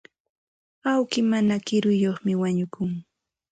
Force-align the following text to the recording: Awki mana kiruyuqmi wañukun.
Awki 0.91 1.19
mana 1.31 1.55
kiruyuqmi 1.65 2.33
wañukun. 2.41 2.91